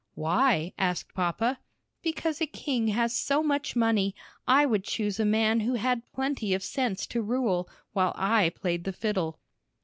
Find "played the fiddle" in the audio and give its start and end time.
8.49-9.37